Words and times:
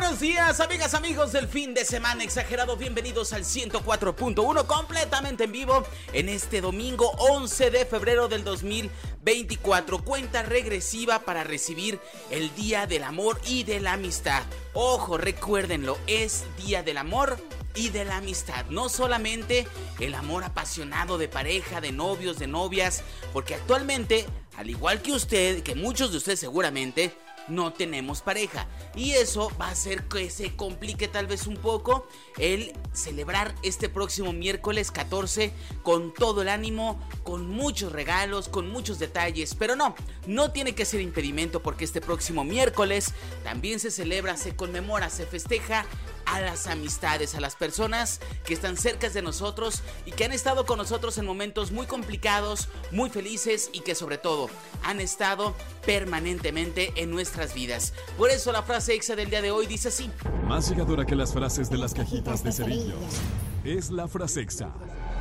Buenos 0.00 0.20
días, 0.20 0.60
amigas, 0.60 0.94
amigos 0.94 1.30
del 1.32 1.46
fin 1.46 1.74
de 1.74 1.84
semana 1.84 2.24
exagerado. 2.24 2.74
Bienvenidos 2.74 3.34
al 3.34 3.44
104.1 3.44 4.66
completamente 4.66 5.44
en 5.44 5.52
vivo 5.52 5.84
en 6.14 6.30
este 6.30 6.62
domingo 6.62 7.10
11 7.18 7.70
de 7.70 7.84
febrero 7.84 8.26
del 8.26 8.42
2024. 8.42 10.02
Cuenta 10.02 10.42
regresiva 10.42 11.18
para 11.18 11.44
recibir 11.44 12.00
el 12.30 12.52
Día 12.54 12.86
del 12.86 13.04
Amor 13.04 13.42
y 13.44 13.64
de 13.64 13.78
la 13.80 13.92
Amistad. 13.92 14.42
Ojo, 14.72 15.18
recuérdenlo, 15.18 15.98
es 16.06 16.44
Día 16.56 16.82
del 16.82 16.96
Amor 16.96 17.36
y 17.74 17.90
de 17.90 18.06
la 18.06 18.16
amistad. 18.16 18.64
No 18.70 18.88
solamente 18.88 19.66
el 19.98 20.14
amor 20.14 20.44
apasionado 20.44 21.18
de 21.18 21.28
pareja, 21.28 21.82
de 21.82 21.92
novios, 21.92 22.38
de 22.38 22.46
novias, 22.46 23.02
porque 23.34 23.54
actualmente, 23.54 24.26
al 24.56 24.70
igual 24.70 25.02
que 25.02 25.12
usted, 25.12 25.62
que 25.62 25.74
muchos 25.74 26.10
de 26.10 26.16
ustedes 26.16 26.40
seguramente, 26.40 27.14
no 27.48 27.72
tenemos 27.72 28.22
pareja. 28.22 28.66
Y 28.94 29.12
eso 29.12 29.50
va 29.60 29.66
a 29.66 29.72
hacer 29.72 30.04
que 30.04 30.30
se 30.30 30.54
complique 30.56 31.08
tal 31.08 31.26
vez 31.26 31.46
un 31.46 31.56
poco 31.56 32.06
el 32.38 32.72
celebrar 32.92 33.54
este 33.62 33.88
próximo 33.88 34.32
miércoles 34.32 34.90
14 34.90 35.52
con 35.82 36.12
todo 36.12 36.42
el 36.42 36.48
ánimo, 36.48 37.00
con 37.22 37.48
muchos 37.48 37.92
regalos, 37.92 38.48
con 38.48 38.70
muchos 38.70 38.98
detalles. 38.98 39.54
Pero 39.54 39.76
no, 39.76 39.94
no 40.26 40.52
tiene 40.52 40.74
que 40.74 40.84
ser 40.84 41.00
impedimento 41.00 41.62
porque 41.62 41.84
este 41.84 42.00
próximo 42.00 42.44
miércoles 42.44 43.12
también 43.44 43.80
se 43.80 43.90
celebra, 43.90 44.36
se 44.36 44.56
conmemora, 44.56 45.10
se 45.10 45.26
festeja 45.26 45.86
a 46.30 46.40
las 46.40 46.66
amistades, 46.66 47.34
a 47.34 47.40
las 47.40 47.56
personas 47.56 48.20
que 48.44 48.54
están 48.54 48.76
cerca 48.76 49.08
de 49.08 49.22
nosotros 49.22 49.82
y 50.06 50.12
que 50.12 50.24
han 50.24 50.32
estado 50.32 50.66
con 50.66 50.78
nosotros 50.78 51.18
en 51.18 51.26
momentos 51.26 51.72
muy 51.72 51.86
complicados, 51.86 52.68
muy 52.90 53.10
felices 53.10 53.70
y 53.72 53.80
que 53.80 53.94
sobre 53.94 54.18
todo 54.18 54.48
han 54.84 55.00
estado 55.00 55.54
permanentemente 55.84 56.92
en 56.96 57.10
nuestras 57.10 57.54
vidas. 57.54 57.92
Por 58.16 58.30
eso 58.30 58.52
la 58.52 58.62
frase 58.62 58.94
exa 58.94 59.16
del 59.16 59.30
día 59.30 59.42
de 59.42 59.50
hoy 59.50 59.66
dice 59.66 59.88
así. 59.88 60.10
Más 60.46 60.68
llegadora 60.68 61.04
que 61.04 61.16
las 61.16 61.32
frases 61.32 61.70
de 61.70 61.78
las 61.78 61.94
cajitas 61.94 62.44
de 62.44 62.52
cerillos. 62.52 63.20
Es 63.64 63.90
la 63.90 64.06
frase 64.06 64.40
exa. 64.40 64.70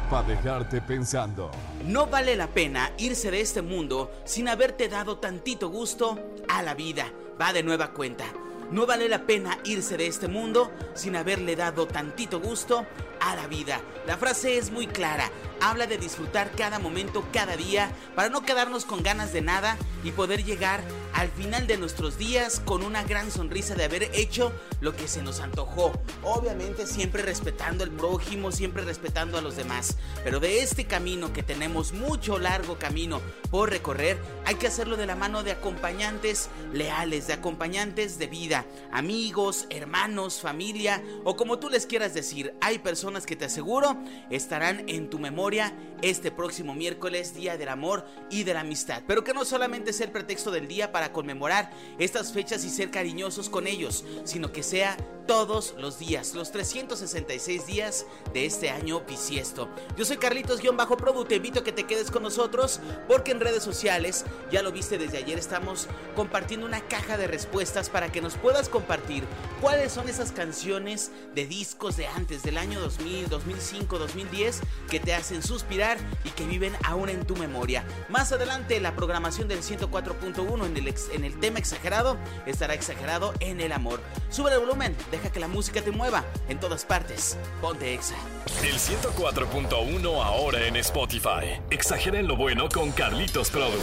Para 0.09 0.27
dejarte 0.27 0.81
pensando. 0.81 1.51
No 1.85 2.07
vale 2.07 2.35
la 2.35 2.47
pena 2.47 2.91
irse 2.97 3.29
de 3.29 3.41
este 3.41 3.61
mundo 3.61 4.11
sin 4.25 4.47
haberte 4.47 4.89
dado 4.89 5.17
tantito 5.17 5.69
gusto 5.69 6.19
a 6.47 6.63
la 6.63 6.73
vida. 6.73 7.11
Va 7.39 7.53
de 7.53 7.61
nueva 7.61 7.93
cuenta. 7.93 8.25
No 8.71 8.85
vale 8.85 9.09
la 9.09 9.25
pena 9.25 9.57
irse 9.63 9.97
de 9.97 10.05
este 10.05 10.27
mundo 10.27 10.71
sin 10.93 11.15
haberle 11.15 11.55
dado 11.55 11.87
tantito 11.87 12.39
gusto 12.39 12.85
a 13.19 13.35
la 13.35 13.47
vida. 13.47 13.81
La 14.07 14.17
frase 14.17 14.57
es 14.57 14.71
muy 14.71 14.87
clara, 14.87 15.29
habla 15.61 15.87
de 15.87 15.97
disfrutar 15.97 16.51
cada 16.51 16.79
momento, 16.79 17.25
cada 17.31 17.55
día, 17.57 17.91
para 18.15 18.29
no 18.29 18.41
quedarnos 18.41 18.85
con 18.85 19.03
ganas 19.03 19.33
de 19.33 19.41
nada 19.41 19.77
y 20.03 20.11
poder 20.11 20.43
llegar 20.43 20.81
al 21.13 21.29
final 21.29 21.67
de 21.67 21.77
nuestros 21.77 22.17
días 22.17 22.61
con 22.63 22.83
una 22.83 23.03
gran 23.03 23.31
sonrisa 23.31 23.75
de 23.75 23.83
haber 23.83 24.03
hecho 24.13 24.53
lo 24.79 24.95
que 24.95 25.07
se 25.07 25.21
nos 25.21 25.41
antojó. 25.41 25.91
Obviamente 26.23 26.87
siempre 26.87 27.23
respetando 27.23 27.83
al 27.83 27.91
prójimo, 27.91 28.51
siempre 28.51 28.83
respetando 28.83 29.37
a 29.37 29.41
los 29.41 29.55
demás. 29.57 29.97
Pero 30.23 30.39
de 30.39 30.61
este 30.61 30.85
camino 30.85 31.33
que 31.33 31.43
tenemos 31.43 31.91
mucho 31.93 32.39
largo 32.39 32.77
camino 32.79 33.21
por 33.51 33.69
recorrer, 33.69 34.17
hay 34.45 34.55
que 34.55 34.67
hacerlo 34.67 34.95
de 34.95 35.07
la 35.07 35.15
mano 35.15 35.43
de 35.43 35.51
acompañantes 35.51 36.49
leales, 36.73 37.27
de 37.27 37.33
acompañantes 37.33 38.17
de 38.17 38.27
vida, 38.27 38.65
amigos, 38.91 39.65
hermanos, 39.69 40.39
familia 40.39 41.03
o 41.25 41.35
como 41.35 41.59
tú 41.59 41.69
les 41.69 41.85
quieras 41.85 42.13
decir. 42.13 42.53
Hay 42.61 42.79
personas 42.79 43.08
que 43.09 43.35
te 43.35 43.45
aseguro 43.45 43.97
estarán 44.29 44.87
en 44.87 45.09
tu 45.09 45.17
memoria 45.17 45.73
este 46.03 46.31
próximo 46.31 46.75
miércoles, 46.75 47.33
Día 47.33 47.57
del 47.57 47.69
Amor 47.69 48.05
y 48.29 48.43
de 48.43 48.53
la 48.53 48.61
Amistad. 48.61 49.01
Pero 49.07 49.23
que 49.23 49.33
no 49.33 49.45
solamente 49.45 49.93
sea 49.93 50.05
el 50.05 50.11
pretexto 50.11 50.51
del 50.51 50.67
día 50.67 50.91
para 50.91 51.11
conmemorar 51.11 51.71
estas 51.97 52.31
fechas 52.31 52.63
y 52.63 52.69
ser 52.69 52.91
cariñosos 52.91 53.49
con 53.49 53.65
ellos, 53.65 54.05
sino 54.25 54.51
que 54.51 54.61
sea 54.61 54.95
todos 55.25 55.75
los 55.77 55.99
días, 55.99 56.33
los 56.33 56.51
366 56.51 57.67
días 57.67 58.05
de 58.33 58.45
este 58.47 58.71
año 58.71 59.01
bisiesto. 59.01 59.69
Yo 59.95 60.03
soy 60.03 60.17
Carlitos-Produ, 60.17 61.25
te 61.27 61.35
invito 61.35 61.59
a 61.59 61.63
que 61.63 61.71
te 61.71 61.83
quedes 61.83 62.09
con 62.09 62.23
nosotros 62.23 62.79
porque 63.07 63.29
en 63.31 63.39
redes 63.39 63.61
sociales, 63.61 64.25
ya 64.51 64.63
lo 64.63 64.71
viste 64.71 64.97
desde 64.97 65.19
ayer, 65.19 65.37
estamos 65.37 65.87
compartiendo 66.15 66.65
una 66.65 66.81
caja 66.81 67.15
de 67.15 67.27
respuestas 67.27 67.89
para 67.89 68.11
que 68.11 68.21
nos 68.21 68.37
puedas 68.37 68.69
compartir 68.69 69.23
cuáles 69.61 69.91
son 69.91 70.09
esas 70.09 70.31
canciones 70.31 71.11
de 71.35 71.45
discos 71.45 71.95
de 71.95 72.07
antes, 72.07 72.41
del 72.41 72.57
año 72.57 72.79
2000, 72.79 72.98
2005, 73.29 73.99
2010, 73.99 74.61
que 74.89 74.99
te 74.99 75.13
hacen 75.13 75.41
suspirar 75.43 75.97
y 76.23 76.29
que 76.29 76.45
viven 76.45 76.73
aún 76.83 77.09
en 77.09 77.25
tu 77.25 77.35
memoria. 77.35 77.83
Más 78.09 78.31
adelante, 78.31 78.79
la 78.79 78.95
programación 78.95 79.47
del 79.47 79.61
104.1 79.61 80.65
en 80.65 80.77
el, 80.77 80.95
en 81.13 81.23
el 81.23 81.39
tema 81.39 81.59
exagerado 81.59 82.17
estará 82.45 82.73
exagerado 82.73 83.33
en 83.39 83.61
el 83.61 83.71
amor. 83.71 84.01
Sube 84.29 84.51
el 84.53 84.59
volumen, 84.59 84.95
Deja 85.11 85.31
que 85.31 85.39
la 85.39 85.47
música 85.47 85.81
te 85.81 85.91
mueva 85.91 86.23
en 86.47 86.59
todas 86.59 86.85
partes. 86.85 87.37
Ponte 87.61 87.93
Exa. 87.93 88.15
El 88.63 88.75
104.1 88.75 90.23
ahora 90.23 90.65
en 90.65 90.75
Spotify. 90.77 91.61
Exagera 91.69 92.19
en 92.19 92.27
lo 92.27 92.35
bueno 92.35 92.69
con 92.69 92.91
Carlitos 92.91 93.49
Produ. 93.49 93.79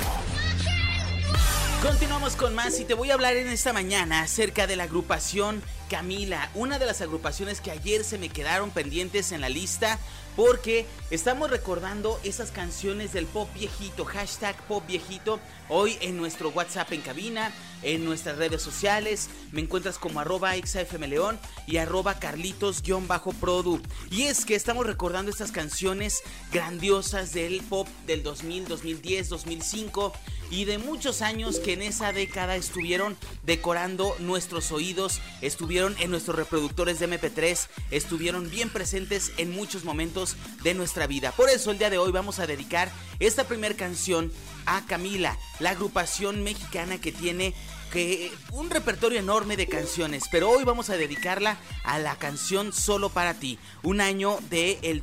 Continuamos 1.82 2.36
con 2.36 2.54
más 2.54 2.80
y 2.80 2.84
te 2.84 2.94
voy 2.94 3.10
a 3.10 3.14
hablar 3.14 3.36
en 3.36 3.48
esta 3.48 3.72
mañana 3.72 4.22
acerca 4.22 4.66
de 4.66 4.76
la 4.76 4.84
agrupación 4.84 5.62
Camila, 5.88 6.50
una 6.54 6.78
de 6.78 6.86
las 6.86 7.00
agrupaciones 7.00 7.60
que 7.60 7.70
ayer 7.70 8.04
se 8.04 8.18
me 8.18 8.28
quedaron 8.28 8.70
pendientes 8.70 9.32
en 9.32 9.40
la 9.40 9.48
lista 9.48 9.98
porque 10.36 10.86
estamos 11.10 11.50
recordando 11.50 12.20
esas 12.22 12.50
canciones 12.50 13.12
del 13.12 13.26
pop 13.26 13.48
viejito, 13.54 14.04
hashtag 14.04 14.54
pop 14.66 14.84
viejito, 14.86 15.40
hoy 15.70 15.96
en 16.02 16.18
nuestro 16.18 16.50
WhatsApp 16.50 16.92
en 16.92 17.00
cabina, 17.00 17.52
en 17.82 18.04
nuestras 18.04 18.36
redes 18.36 18.60
sociales, 18.60 19.30
me 19.50 19.62
encuentras 19.62 19.98
como 19.98 20.20
arroba 20.20 20.54
exafmleón 20.56 21.38
y 21.66 21.78
arroba 21.78 22.18
carlitos-produ. 22.18 23.80
Y 24.10 24.24
es 24.24 24.44
que 24.44 24.54
estamos 24.54 24.86
recordando 24.86 25.30
estas 25.30 25.52
canciones 25.52 26.20
grandiosas 26.52 27.32
del 27.32 27.62
pop 27.62 27.88
del 28.06 28.22
2000, 28.22 28.68
2010, 28.68 29.30
2005 29.30 30.12
y 30.50 30.64
de 30.64 30.78
muchos 30.78 31.22
años 31.22 31.58
que 31.58 31.72
en 31.72 31.82
esa 31.82 32.12
década 32.12 32.56
estuvieron 32.56 33.16
decorando 33.44 34.14
nuestros 34.20 34.70
oídos, 34.70 35.20
estuvieron 35.40 35.75
en 35.76 36.10
nuestros 36.10 36.36
reproductores 36.36 36.98
de 36.98 37.06
MP3, 37.06 37.68
estuvieron 37.90 38.48
bien 38.48 38.70
presentes 38.70 39.32
en 39.36 39.50
muchos 39.50 39.84
momentos 39.84 40.34
de 40.62 40.72
nuestra 40.72 41.06
vida. 41.06 41.32
Por 41.32 41.50
eso 41.50 41.70
el 41.70 41.76
día 41.76 41.90
de 41.90 41.98
hoy 41.98 42.12
vamos 42.12 42.38
a 42.38 42.46
dedicar 42.46 42.90
esta 43.18 43.44
primera 43.44 43.76
canción 43.76 44.32
a 44.64 44.86
Camila, 44.86 45.36
la 45.60 45.70
agrupación 45.70 46.42
mexicana 46.42 46.98
que 46.98 47.12
tiene 47.12 47.52
que 47.92 48.32
un 48.52 48.70
repertorio 48.70 49.20
enorme 49.20 49.58
de 49.58 49.66
canciones, 49.66 50.24
pero 50.32 50.48
hoy 50.48 50.64
vamos 50.64 50.88
a 50.88 50.96
dedicarla 50.96 51.58
a 51.84 51.98
la 51.98 52.16
canción 52.16 52.72
Solo 52.72 53.10
para 53.10 53.34
ti, 53.34 53.58
un 53.82 54.00
año 54.00 54.38
de 54.48 54.78
el 54.82 55.02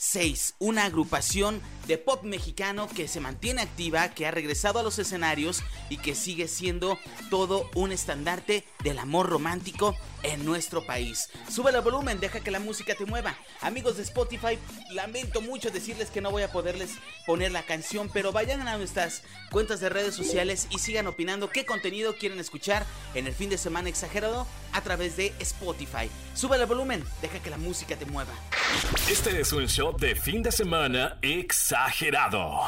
2006, 0.00 0.54
una 0.58 0.86
agrupación 0.86 1.60
de 1.86 1.98
pop 1.98 2.24
mexicano 2.24 2.88
que 2.88 3.06
se 3.06 3.20
mantiene 3.20 3.60
activa, 3.60 4.08
que 4.08 4.26
ha 4.26 4.30
regresado 4.30 4.78
a 4.78 4.82
los 4.82 4.98
escenarios 4.98 5.62
y 5.90 5.98
que 5.98 6.14
sigue 6.14 6.48
siendo 6.48 6.98
todo 7.28 7.68
un 7.74 7.92
estandarte 7.92 8.64
del 8.82 8.98
amor 8.98 9.28
romántico 9.28 9.94
en 10.22 10.44
nuestro 10.44 10.86
país. 10.86 11.28
Sube 11.50 11.70
el 11.70 11.80
volumen, 11.82 12.18
deja 12.18 12.40
que 12.40 12.50
la 12.50 12.60
música 12.60 12.94
te 12.94 13.04
mueva. 13.04 13.36
Amigos 13.60 13.96
de 13.96 14.02
Spotify, 14.02 14.58
lamento 14.90 15.40
mucho 15.42 15.70
decirles 15.70 16.10
que 16.10 16.20
no 16.20 16.30
voy 16.30 16.42
a 16.42 16.52
poderles 16.52 16.92
poner 17.26 17.52
la 17.52 17.64
canción, 17.64 18.10
pero 18.12 18.32
vayan 18.32 18.66
a 18.66 18.78
nuestras 18.78 19.22
cuentas 19.50 19.80
de 19.80 19.88
redes 19.88 20.14
sociales 20.14 20.66
y 20.70 20.78
sigan 20.78 21.06
opinando 21.08 21.50
qué 21.50 21.66
contenido 21.66 22.16
quieren 22.16 22.38
escuchar 22.38 22.86
en 23.14 23.26
el 23.26 23.34
fin 23.34 23.50
de 23.50 23.58
semana 23.58 23.88
exagerado 23.88 24.46
a 24.72 24.80
través 24.82 25.16
de 25.16 25.32
Spotify. 25.40 26.10
Sube 26.34 26.56
el 26.56 26.66
volumen, 26.66 27.04
deja 27.20 27.40
que 27.42 27.50
la 27.50 27.58
música 27.58 27.96
te 27.96 28.06
mueva. 28.06 28.32
Este 29.10 29.40
es 29.40 29.52
un 29.52 29.66
show 29.66 29.89
de 29.98 30.14
fin 30.14 30.42
de 30.42 30.52
semana 30.52 31.16
exagerado. 31.22 32.60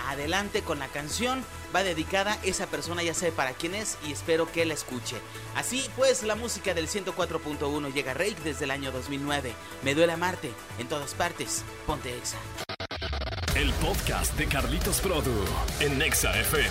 adelante 0.09 0.63
con 0.63 0.79
la 0.79 0.89
canción. 0.89 1.45
Va 1.75 1.83
dedicada, 1.83 2.39
esa 2.43 2.67
persona 2.67 3.03
ya 3.03 3.15
sabe 3.15 3.33
para 3.33 3.53
quién 3.53 3.75
es 3.75 3.99
y 4.07 4.13
espero 4.13 4.51
que 4.51 4.65
la 4.65 4.75
escuche. 4.75 5.17
Así 5.55 5.89
pues, 5.97 6.23
la 6.23 6.35
música 6.35 6.75
del 6.75 6.89
104.1 6.89 7.93
llega 7.93 8.13
a 8.13 8.15
Rake 8.15 8.37
desde 8.45 8.65
el 8.65 8.71
año 8.71 8.91
2009. 8.93 9.53
Me 9.83 9.95
duele 9.95 10.13
amarte, 10.13 10.53
en 10.79 10.89
todas 10.89 11.15
partes, 11.15 11.65
ponte 11.87 12.17
Exa. 12.17 12.39
El 13.55 13.73
podcast 13.75 14.37
de 14.37 14.47
Carlitos 14.47 15.01
Produ 15.01 15.35
en 15.81 16.01
Exa 16.01 16.39
FM. 16.39 16.71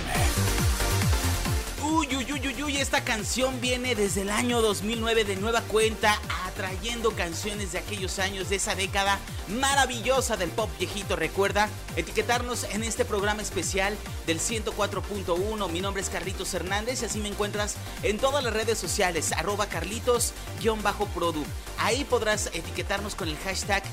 Uy, 1.82 2.08
uy, 2.16 2.32
uy, 2.32 2.64
uy, 2.64 2.78
esta 2.78 3.04
canción 3.04 3.60
viene 3.62 3.96
desde 3.96 4.22
el 4.22 4.30
año 4.30 4.62
2009 4.62 5.24
de 5.24 5.36
nueva 5.36 5.62
cuenta, 5.62 6.20
atrayendo 6.60 7.12
canciones 7.12 7.72
de 7.72 7.80
aquellos 7.80 8.20
años, 8.20 8.50
de 8.50 8.58
esa 8.58 8.76
década 8.76 9.18
maravillosa 9.48 10.36
del 10.36 10.50
pop 10.50 10.70
viejito. 10.78 11.16
Recuerda 11.16 11.70
etiquetarnos 11.96 12.66
en 12.66 12.84
este 12.84 13.06
programa 13.06 13.42
especial 13.42 13.96
del 14.28 14.42
104.1. 14.42 15.70
Mi 15.70 15.80
nombre 15.80 16.02
es 16.02 16.10
Carlitos 16.10 16.54
Hernández 16.54 17.02
y 17.02 17.06
así 17.06 17.20
me 17.20 17.30
encuentras 17.30 17.78
en 18.04 18.18
todas 18.18 18.44
las 18.44 18.52
redes 18.52 18.78
sociales, 18.78 19.32
arroba 19.32 19.68
Carlitos-Produ. 19.70 21.46
Ahí 21.78 22.04
podrás 22.04 22.48
etiquetarnos 22.48 23.16
con 23.16 23.30
el 23.30 23.38
hashtag 23.38 23.84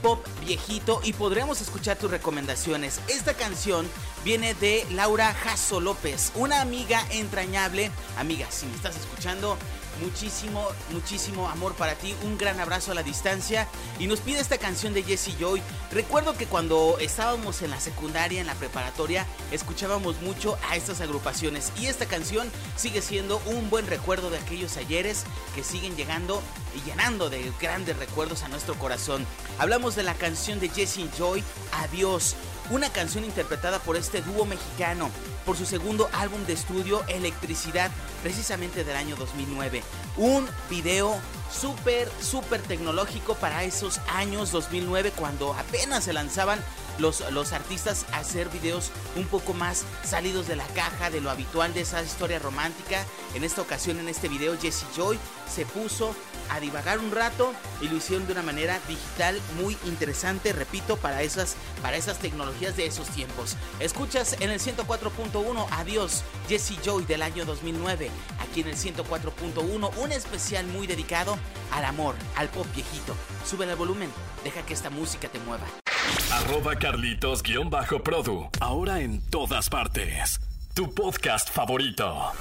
pop 0.00 0.24
viejito 0.46 1.00
y 1.02 1.14
podremos 1.14 1.60
escuchar 1.62 1.96
tus 1.96 2.12
recomendaciones. 2.12 3.00
Esta 3.08 3.34
canción 3.34 3.88
viene 4.24 4.54
de 4.54 4.86
Laura 4.92 5.34
Jasso 5.34 5.80
López, 5.80 6.30
una 6.36 6.60
amiga 6.60 7.04
entrañable. 7.10 7.90
Amiga, 8.16 8.46
si 8.50 8.66
me 8.66 8.76
estás 8.76 8.96
escuchando, 8.96 9.58
muchísimo, 10.00 10.66
muchísimo 10.90 11.48
amor 11.48 11.74
para 11.74 11.94
ti, 11.94 12.14
un 12.22 12.38
gran 12.38 12.60
abrazo 12.60 12.92
a 12.92 12.94
la 12.94 13.02
distancia 13.02 13.68
y 13.98 14.06
nos 14.06 14.20
pide 14.20 14.40
esta 14.40 14.58
canción 14.58 14.94
de 14.94 15.02
Jesse 15.02 15.36
Joy. 15.38 15.62
Recuerdo 15.90 16.36
que 16.36 16.46
cuando 16.46 16.98
estábamos 17.00 17.62
en 17.62 17.70
la 17.70 17.80
secundaria, 17.80 18.40
en 18.40 18.46
la 18.46 18.54
preparatoria, 18.54 19.26
escuchábamos 19.52 20.20
mucho 20.22 20.58
a 20.68 20.76
estas 20.76 21.00
agrupaciones 21.00 21.72
y 21.80 21.86
esta 21.86 22.06
canción 22.06 22.50
sigue 22.76 23.02
siendo 23.02 23.40
un 23.46 23.70
buen 23.70 23.86
recuerdo 23.86 24.30
de 24.30 24.38
aquellos 24.38 24.76
ayeres 24.76 25.24
que 25.54 25.64
siguen 25.64 25.96
llegando 25.96 26.42
y 26.74 26.88
llenando 26.88 27.30
de 27.30 27.52
grandes 27.60 27.96
recuerdos 27.96 28.42
a 28.42 28.48
nuestro 28.48 28.74
corazón. 28.74 29.26
Hablamos 29.58 29.94
de 29.94 30.02
la 30.02 30.14
canción 30.14 30.60
de 30.60 30.68
Jesse 30.68 31.08
Joy, 31.16 31.42
Adiós, 31.72 32.36
una 32.70 32.90
canción 32.90 33.24
interpretada 33.24 33.78
por 33.78 33.96
este 33.96 34.22
dúo 34.22 34.44
mexicano 34.44 35.10
por 35.44 35.56
su 35.56 35.66
segundo 35.66 36.08
álbum 36.12 36.44
de 36.46 36.54
estudio 36.54 37.04
Electricidad, 37.08 37.90
precisamente 38.22 38.84
del 38.84 38.96
año 38.96 39.16
2009. 39.16 39.82
Un 40.16 40.46
video 40.70 41.16
súper, 41.52 42.10
súper 42.20 42.62
tecnológico 42.62 43.34
para 43.34 43.64
esos 43.64 44.00
años 44.08 44.50
2009 44.50 45.12
cuando 45.16 45.54
apenas 45.54 46.04
se 46.04 46.12
lanzaban 46.12 46.58
los, 46.98 47.20
los 47.32 47.52
artistas 47.52 48.06
a 48.12 48.18
hacer 48.18 48.48
videos 48.48 48.90
un 49.16 49.26
poco 49.26 49.54
más 49.54 49.84
salidos 50.04 50.46
de 50.46 50.56
la 50.56 50.66
caja, 50.68 51.10
de 51.10 51.20
lo 51.20 51.30
habitual 51.30 51.74
de 51.74 51.82
esa 51.82 52.02
historia 52.02 52.38
romántica. 52.38 53.04
En 53.34 53.44
esta 53.44 53.62
ocasión, 53.62 53.98
en 53.98 54.08
este 54.08 54.28
video, 54.28 54.58
Jesse 54.60 54.86
Joy 54.96 55.18
se 55.52 55.66
puso 55.66 56.14
a 56.50 56.60
divagar 56.60 56.98
un 56.98 57.10
rato 57.10 57.52
y 57.80 57.88
lo 57.88 57.96
hicieron 57.96 58.26
de 58.26 58.32
una 58.32 58.42
manera 58.42 58.78
digital 58.88 59.40
muy 59.60 59.76
interesante, 59.86 60.52
repito, 60.52 60.96
para 60.96 61.22
esas, 61.22 61.56
para 61.82 61.96
esas 61.96 62.18
tecnologías 62.18 62.76
de 62.76 62.86
esos 62.86 63.08
tiempos. 63.08 63.56
Escuchas 63.80 64.36
en 64.40 64.50
el 64.50 64.60
104.1 64.60 65.66
Adiós, 65.70 66.22
Jesse 66.48 66.78
Joy 66.84 67.04
del 67.04 67.22
año 67.22 67.44
2009, 67.44 68.10
aquí 68.40 68.60
en 68.60 68.68
el 68.68 68.76
104.1, 68.76 69.90
un 69.96 70.12
especial 70.12 70.66
muy 70.66 70.86
dedicado 70.86 71.36
al 71.72 71.84
amor, 71.84 72.14
al 72.36 72.48
pop 72.48 72.66
viejito. 72.74 73.14
Sube 73.44 73.64
el 73.64 73.76
volumen, 73.76 74.10
deja 74.42 74.64
que 74.64 74.74
esta 74.74 74.90
música 74.90 75.28
te 75.28 75.38
mueva. 75.40 75.83
Arroba 76.30 76.76
Carlitos-Produ, 76.76 78.48
ahora 78.60 79.00
en 79.00 79.20
todas 79.30 79.68
partes. 79.68 80.40
Tu 80.74 80.92
podcast 80.92 81.50
favorito. 81.50 82.32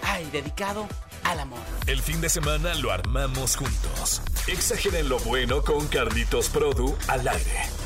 ay, 0.03 0.29
dedicado 0.33 0.87
al 1.25 1.41
amor. 1.41 1.59
El 1.87 2.01
fin 2.01 2.21
de 2.21 2.29
semana 2.29 2.75
lo 2.75 2.93
armamos 2.93 3.57
juntos. 3.57 4.23
Exageren 4.47 5.09
lo 5.09 5.19
bueno 5.21 5.63
con 5.63 5.87
Carlitos 5.89 6.49
Produ 6.49 6.97
al 7.09 7.27
aire. 7.27 7.86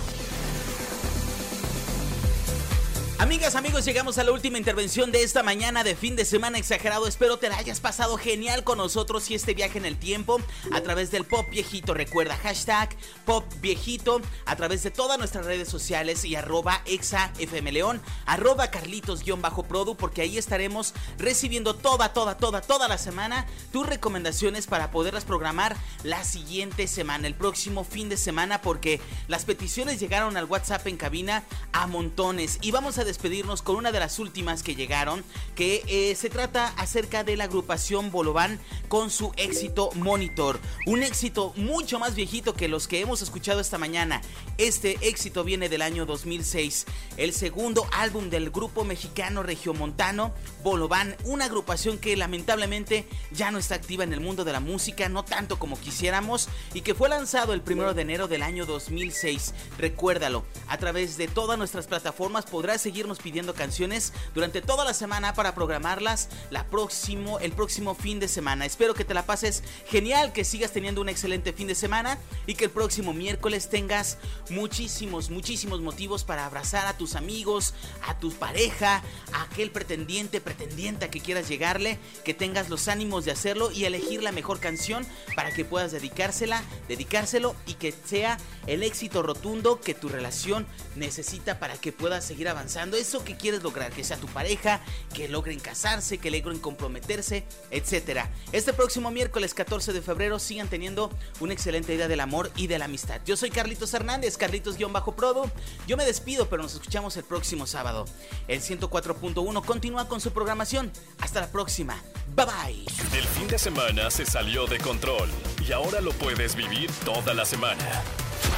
Amigas, 3.20 3.54
amigos, 3.54 3.84
llegamos 3.84 4.16
a 4.16 4.24
la 4.24 4.32
última 4.32 4.56
intervención 4.56 5.12
de 5.12 5.22
esta 5.22 5.42
mañana 5.42 5.84
de 5.84 5.94
fin 5.94 6.16
de 6.16 6.24
semana 6.24 6.56
exagerado. 6.56 7.06
Espero 7.06 7.36
te 7.36 7.50
la 7.50 7.58
hayas 7.58 7.78
pasado 7.78 8.16
genial 8.16 8.64
con 8.64 8.78
nosotros 8.78 9.30
y 9.30 9.34
este 9.34 9.52
viaje 9.52 9.76
en 9.76 9.84
el 9.84 9.98
tiempo 9.98 10.40
a 10.72 10.80
través 10.80 11.10
del 11.10 11.26
Pop 11.26 11.46
Viejito. 11.50 11.92
Recuerda 11.92 12.34
hashtag 12.38 12.96
Pop 13.26 13.44
Viejito 13.60 14.22
a 14.46 14.56
través 14.56 14.82
de 14.84 14.90
todas 14.90 15.18
nuestras 15.18 15.44
redes 15.44 15.68
sociales 15.68 16.24
y 16.24 16.34
arroba 16.34 16.80
exafmleón, 16.86 18.00
arroba 18.24 18.70
carlitos-produ 18.70 19.96
porque 19.98 20.22
ahí 20.22 20.38
estaremos 20.38 20.94
recibiendo 21.18 21.76
toda, 21.76 22.14
toda, 22.14 22.38
toda, 22.38 22.62
toda 22.62 22.88
la 22.88 22.96
semana 22.96 23.46
tus 23.70 23.86
recomendaciones 23.86 24.66
para 24.66 24.90
poderlas 24.90 25.26
programar 25.26 25.76
la 26.04 26.24
siguiente 26.24 26.86
semana, 26.86 27.26
el 27.26 27.34
próximo 27.34 27.84
fin 27.84 28.08
de 28.08 28.16
semana 28.16 28.62
porque 28.62 28.98
las 29.28 29.44
peticiones 29.44 30.00
llegaron 30.00 30.38
al 30.38 30.46
WhatsApp 30.46 30.86
en 30.86 30.96
cabina 30.96 31.44
a 31.72 31.86
montones 31.86 32.58
y 32.62 32.70
vamos 32.70 32.96
a 32.96 33.09
despedirnos 33.10 33.60
con 33.60 33.74
una 33.74 33.90
de 33.90 33.98
las 33.98 34.20
últimas 34.20 34.62
que 34.62 34.76
llegaron, 34.76 35.24
que 35.56 35.82
eh, 35.88 36.14
se 36.14 36.30
trata 36.30 36.68
acerca 36.76 37.24
de 37.24 37.36
la 37.36 37.44
agrupación 37.44 38.12
Bolobán 38.12 38.60
con 38.88 39.10
su 39.10 39.32
éxito 39.36 39.90
Monitor. 39.96 40.60
Un 40.86 41.02
éxito 41.02 41.52
mucho 41.56 41.98
más 41.98 42.14
viejito 42.14 42.54
que 42.54 42.68
los 42.68 42.86
que 42.86 43.00
hemos 43.00 43.20
escuchado 43.20 43.60
esta 43.60 43.78
mañana. 43.78 44.22
Este 44.58 44.96
éxito 45.02 45.42
viene 45.42 45.68
del 45.68 45.82
año 45.82 46.06
2006, 46.06 46.86
el 47.16 47.32
segundo 47.32 47.84
álbum 47.92 48.30
del 48.30 48.50
grupo 48.50 48.84
mexicano 48.84 49.42
regiomontano 49.42 50.32
Bolobán, 50.62 51.16
una 51.24 51.46
agrupación 51.46 51.98
que 51.98 52.16
lamentablemente 52.16 53.08
ya 53.32 53.50
no 53.50 53.58
está 53.58 53.74
activa 53.74 54.04
en 54.04 54.12
el 54.12 54.20
mundo 54.20 54.44
de 54.44 54.52
la 54.52 54.60
música, 54.60 55.08
no 55.08 55.24
tanto 55.24 55.58
como 55.58 55.80
quisiéramos, 55.80 56.48
y 56.74 56.82
que 56.82 56.94
fue 56.94 57.08
lanzado 57.08 57.54
el 57.54 57.62
primero 57.62 57.92
de 57.92 58.02
enero 58.02 58.28
del 58.28 58.42
año 58.42 58.66
2006. 58.66 59.52
Recuérdalo, 59.78 60.44
a 60.68 60.78
través 60.78 61.16
de 61.16 61.26
todas 61.26 61.58
nuestras 61.58 61.88
plataformas 61.88 62.44
podrás 62.44 62.80
seguir 62.80 62.99
seguirnos 63.00 63.20
pidiendo 63.20 63.54
canciones 63.54 64.12
durante 64.34 64.60
toda 64.60 64.84
la 64.84 64.92
semana 64.92 65.32
para 65.32 65.54
programarlas 65.54 66.28
la 66.50 66.66
próximo, 66.66 67.38
el 67.38 67.52
próximo 67.52 67.94
fin 67.94 68.20
de 68.20 68.28
semana. 68.28 68.66
Espero 68.66 68.92
que 68.92 69.06
te 69.06 69.14
la 69.14 69.24
pases 69.24 69.62
genial, 69.86 70.34
que 70.34 70.44
sigas 70.44 70.72
teniendo 70.72 71.00
un 71.00 71.08
excelente 71.08 71.54
fin 71.54 71.66
de 71.66 71.74
semana 71.74 72.18
y 72.46 72.56
que 72.56 72.66
el 72.66 72.70
próximo 72.70 73.14
miércoles 73.14 73.70
tengas 73.70 74.18
muchísimos, 74.50 75.30
muchísimos 75.30 75.80
motivos 75.80 76.24
para 76.24 76.44
abrazar 76.44 76.86
a 76.86 76.98
tus 76.98 77.14
amigos, 77.14 77.72
a 78.06 78.18
tu 78.18 78.32
pareja, 78.32 79.02
a 79.32 79.44
aquel 79.44 79.70
pretendiente, 79.70 80.42
pretendienta 80.42 81.10
que 81.10 81.20
quieras 81.20 81.48
llegarle, 81.48 81.98
que 82.22 82.34
tengas 82.34 82.68
los 82.68 82.86
ánimos 82.88 83.24
de 83.24 83.30
hacerlo 83.30 83.70
y 83.70 83.86
elegir 83.86 84.22
la 84.22 84.30
mejor 84.30 84.60
canción 84.60 85.06
para 85.34 85.52
que 85.52 85.64
puedas 85.64 85.90
dedicársela, 85.90 86.62
dedicárselo 86.86 87.56
y 87.64 87.74
que 87.74 87.94
sea 88.04 88.36
el 88.66 88.82
éxito 88.82 89.22
rotundo 89.22 89.80
que 89.80 89.94
tu 89.94 90.10
relación 90.10 90.66
necesita 90.96 91.58
para 91.58 91.78
que 91.78 91.92
puedas 91.92 92.26
seguir 92.26 92.46
avanzando 92.46 92.89
eso 92.96 93.24
que 93.24 93.36
quieres 93.36 93.62
lograr, 93.62 93.92
que 93.92 94.04
sea 94.04 94.16
tu 94.16 94.26
pareja, 94.26 94.80
que 95.14 95.28
logren 95.28 95.60
casarse, 95.60 96.18
que 96.18 96.30
logren 96.30 96.58
comprometerse, 96.58 97.44
etcétera. 97.70 98.30
Este 98.52 98.72
próximo 98.72 99.10
miércoles 99.10 99.54
14 99.54 99.92
de 99.92 100.02
febrero 100.02 100.38
sigan 100.38 100.68
teniendo 100.68 101.10
una 101.40 101.52
excelente 101.52 101.94
idea 101.94 102.08
del 102.08 102.20
amor 102.20 102.50
y 102.56 102.66
de 102.66 102.78
la 102.78 102.86
amistad. 102.86 103.20
Yo 103.24 103.36
soy 103.36 103.50
Carlitos 103.50 103.92
Hernández, 103.94 104.36
Carlitos-Prodo. 104.38 105.50
Yo 105.86 105.96
me 105.96 106.04
despido, 106.04 106.48
pero 106.48 106.62
nos 106.62 106.74
escuchamos 106.74 107.16
el 107.16 107.24
próximo 107.24 107.66
sábado. 107.66 108.04
El 108.48 108.60
104.1 108.60 109.64
continúa 109.64 110.08
con 110.08 110.20
su 110.20 110.32
programación. 110.32 110.92
Hasta 111.18 111.40
la 111.40 111.50
próxima. 111.50 112.02
Bye 112.34 112.46
bye. 112.46 113.18
El 113.18 113.26
fin 113.26 113.48
de 113.48 113.58
semana 113.58 114.10
se 114.10 114.24
salió 114.24 114.66
de 114.66 114.78
control 114.78 115.28
y 115.66 115.72
ahora 115.72 116.00
lo 116.00 116.12
puedes 116.12 116.54
vivir 116.54 116.90
toda 117.04 117.34
la 117.34 117.44
semana. 117.44 117.84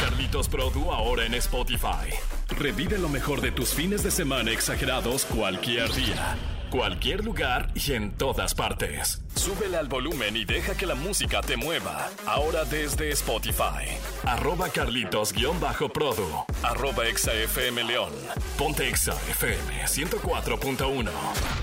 Carlitos 0.00 0.48
Produ 0.48 0.90
ahora 0.90 1.24
en 1.24 1.34
Spotify. 1.34 2.10
Revive 2.48 2.98
lo 2.98 3.08
mejor 3.08 3.40
de 3.40 3.52
tus 3.52 3.74
fines 3.74 4.02
de 4.02 4.10
semana 4.10 4.50
exagerados 4.50 5.24
cualquier 5.24 5.92
día, 5.92 6.36
cualquier 6.70 7.24
lugar 7.24 7.70
y 7.74 7.92
en 7.92 8.12
todas 8.12 8.54
partes. 8.54 9.22
Súbele 9.34 9.76
al 9.76 9.88
volumen 9.88 10.36
y 10.36 10.44
deja 10.44 10.76
que 10.76 10.86
la 10.86 10.94
música 10.94 11.40
te 11.40 11.56
mueva. 11.56 12.08
Ahora 12.26 12.64
desde 12.64 13.10
Spotify. 13.10 13.96
Arroba 14.24 14.68
Carlitos-Produ. 14.68 16.44
Arroba 16.62 17.06
ExaFM 17.06 17.84
León. 17.84 18.12
Ponte 18.58 18.88
Exa 18.88 19.14
FM 19.30 19.84
104.1. 19.86 21.61